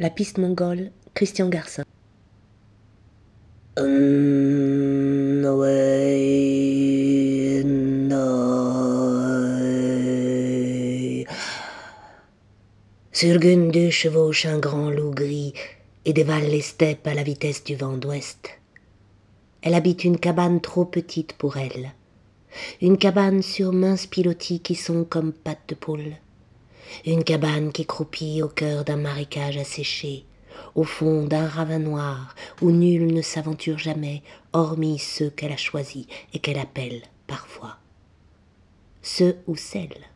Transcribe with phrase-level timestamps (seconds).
[0.00, 1.84] La piste mongole, Christian Garcin.
[13.12, 15.52] Surgundu chevauche un grand loup gris
[16.06, 18.58] et dévale les steppes à la vitesse du vent d'ouest.
[19.60, 21.92] Elle habite une cabane trop petite pour elle,
[22.80, 26.14] une cabane sur minces pilotis qui sont comme pattes de poule,
[27.06, 30.24] une cabane qui croupit au cœur d'un marécage asséché,
[30.74, 36.06] au fond d'un ravin noir où nul ne s'aventure jamais, hormis ceux qu'elle a choisis
[36.32, 37.78] et qu'elle appelle parfois.
[39.02, 40.06] Ceux ou celles.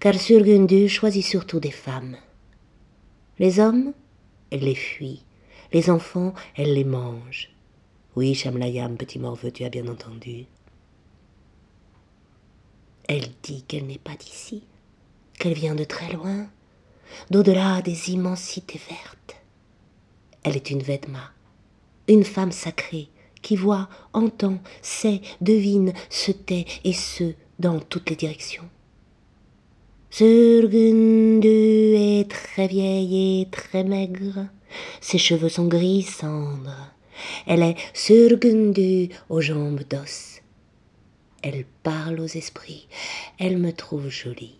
[0.00, 2.16] Car Surgundu choisit surtout des femmes.
[3.38, 3.92] Les hommes,
[4.50, 5.24] elle les fuit.
[5.72, 7.50] Les enfants, elle les mange.
[8.16, 10.46] Oui, Chamlayam, petit morveux, tu as bien entendu.
[13.06, 14.64] Elle dit qu'elle n'est pas d'ici,
[15.38, 16.46] qu'elle vient de très loin,
[17.30, 19.36] d'au-delà des immensités vertes.
[20.42, 21.32] Elle est une Vedma,
[22.08, 23.08] une femme sacrée,
[23.42, 28.68] qui voit, entend, sait, devine, se tait et se dans toutes les directions.
[30.10, 34.46] Surgundu est très vieille et très maigre,
[35.00, 36.92] ses cheveux sont gris cendre,
[37.46, 40.40] elle est surgundu aux jambes d'os.
[41.42, 42.88] Elle parle aux esprits,
[43.38, 44.56] elle me trouve jolie.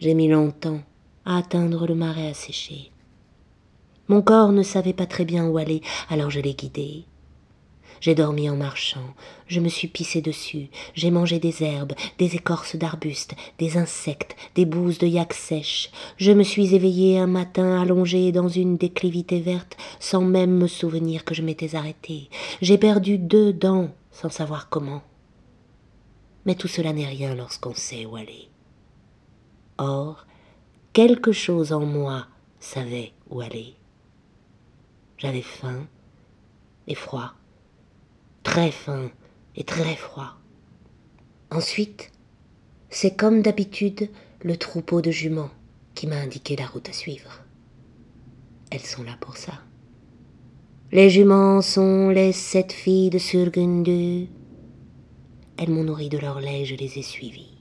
[0.00, 0.80] J'ai mis longtemps
[1.24, 2.92] à atteindre le marais asséché.
[4.06, 7.04] Mon corps ne savait pas très bien où aller, alors je l'ai guidé.
[8.00, 9.14] J'ai dormi en marchant,
[9.48, 14.66] je me suis pissé dessus, j'ai mangé des herbes, des écorces d'arbustes, des insectes, des
[14.66, 15.90] bouses de yak sèches.
[16.16, 21.24] Je me suis éveillé un matin allongé dans une déclivité verte sans même me souvenir
[21.24, 22.30] que je m'étais arrêté.
[22.62, 25.02] J'ai perdu deux dents sans savoir comment.
[26.46, 28.48] Mais tout cela n'est rien lorsqu'on sait où aller.
[29.78, 30.26] Or,
[30.92, 32.26] quelque chose en moi
[32.60, 33.74] savait où aller.
[35.16, 35.86] J'avais faim
[36.86, 37.34] et froid
[38.48, 39.10] très fin
[39.56, 40.38] et très froid.
[41.50, 42.10] Ensuite,
[42.88, 44.08] c'est comme d'habitude
[44.42, 45.50] le troupeau de juments
[45.94, 47.42] qui m'a indiqué la route à suivre.
[48.70, 49.52] Elles sont là pour ça.
[50.92, 54.28] Les juments sont les sept filles de Surgundu.
[55.58, 57.57] Elles m'ont nourri de leur lait, je les ai suivies.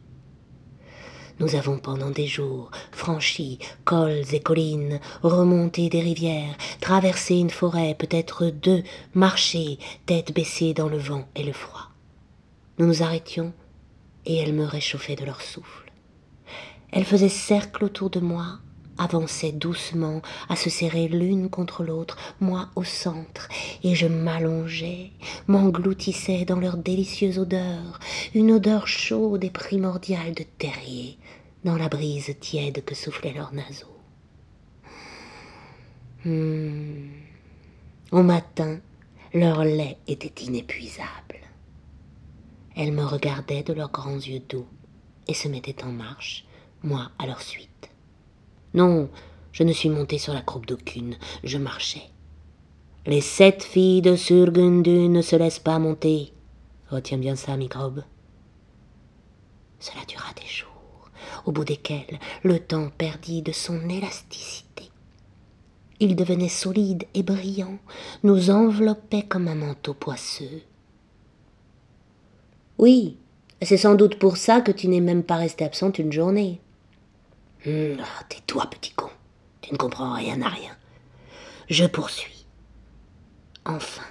[1.39, 7.95] Nous avons pendant des jours franchi cols et collines, remonté des rivières, traversé une forêt,
[7.97, 8.83] peut-être deux,
[9.13, 9.77] marché,
[10.07, 11.91] tête baissée dans le vent et le froid.
[12.79, 13.53] Nous nous arrêtions,
[14.25, 15.91] et elles me réchauffaient de leur souffle.
[16.91, 18.59] Elles faisaient cercle autour de moi,
[18.97, 23.47] avançaient doucement à se serrer l'une contre l'autre, moi au centre,
[23.83, 25.11] et je m'allongeais,
[25.47, 27.99] m'engloutissais dans leur délicieuse odeur,
[28.33, 31.17] une odeur chaude et primordiale de terrier,
[31.63, 33.87] dans la brise tiède que soufflaient leurs naseaux.
[36.25, 37.09] Hmm.
[38.11, 38.79] Au matin,
[39.33, 41.37] leur lait était inépuisable.
[42.75, 44.67] Elles me regardaient de leurs grands yeux doux
[45.27, 46.45] et se mettaient en marche,
[46.83, 47.89] moi à leur suite.
[48.77, 49.09] Non,
[49.53, 52.11] je ne suis monté sur la croupe d'aucune, je marchais.
[53.07, 56.31] Les sept filles de Surgundu ne se laissent pas monter.
[56.91, 58.03] Retiens bien ça, microbe.
[59.79, 61.09] Cela dura des jours,
[61.47, 64.91] au bout desquels le temps perdit de son élasticité.
[65.99, 67.79] Il devenait solide et brillant,
[68.21, 70.61] nous enveloppait comme un manteau poisseux.
[72.77, 73.17] Oui,
[73.63, 76.61] c'est sans doute pour ça que tu n'es même pas resté absente une journée.
[77.67, 79.09] Hum, ah, tais-toi, petit con.
[79.59, 80.77] Tu ne comprends rien à rien.
[81.69, 82.45] Je poursuis.
[83.65, 84.05] Enfin,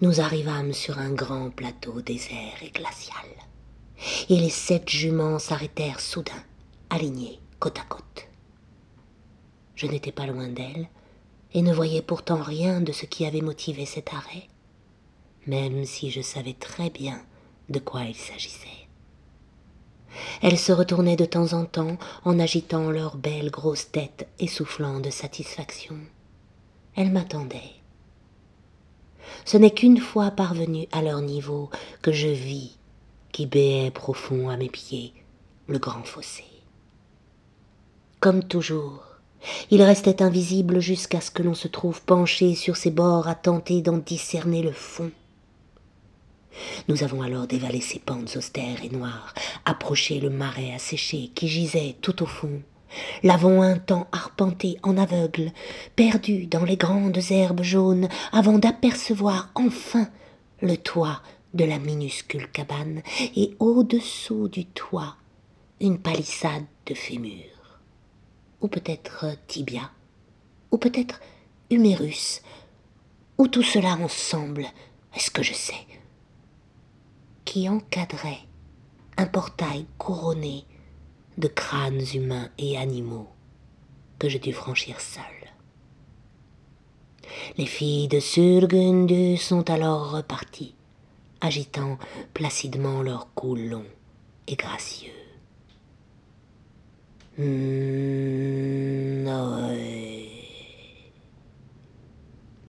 [0.00, 3.26] nous arrivâmes sur un grand plateau désert et glacial.
[4.30, 6.42] Et les sept juments s'arrêtèrent soudain,
[6.88, 8.28] alignés côte à côte.
[9.74, 10.88] Je n'étais pas loin d'elles
[11.52, 14.48] et ne voyais pourtant rien de ce qui avait motivé cet arrêt,
[15.46, 17.22] même si je savais très bien
[17.68, 18.83] de quoi il s'agissait.
[20.44, 21.96] Elles se retournaient de temps en temps
[22.26, 25.96] en agitant leurs belles grosses têtes et soufflant de satisfaction.
[26.94, 27.72] Elles m'attendaient.
[29.46, 31.70] Ce n'est qu'une fois parvenue à leur niveau
[32.02, 32.76] que je vis,
[33.32, 35.14] qui béait profond à mes pieds,
[35.66, 36.44] le grand fossé.
[38.20, 39.02] Comme toujours,
[39.70, 43.80] il restait invisible jusqu'à ce que l'on se trouve penché sur ses bords à tenter
[43.80, 45.10] d'en discerner le fond.
[46.88, 49.34] Nous avons alors dévalé ces pentes austères et noires,
[49.64, 52.62] approché le marais asséché qui gisait tout au fond,
[53.22, 55.52] l'avons un temps arpenté en aveugle,
[55.96, 60.08] perdu dans les grandes herbes jaunes, avant d'apercevoir enfin
[60.60, 61.20] le toit
[61.54, 63.02] de la minuscule cabane,
[63.36, 65.16] et au-dessous du toit,
[65.80, 67.44] une palissade de fémur.
[68.60, 69.90] ou peut-être tibia,
[70.70, 71.20] ou peut-être
[71.70, 72.40] humérus,
[73.36, 74.66] ou tout cela ensemble,
[75.14, 75.86] est-ce que je sais,
[77.54, 78.40] qui encadrait
[79.16, 80.64] un portail couronné
[81.38, 83.28] de crânes humains et animaux
[84.18, 85.22] que je dus franchir seul.
[87.56, 90.74] Les filles de Surgundu sont alors reparties,
[91.40, 91.96] agitant
[92.32, 93.86] placidement leurs cous longs
[94.48, 95.12] et gracieux.
[97.38, 99.28] Hmm,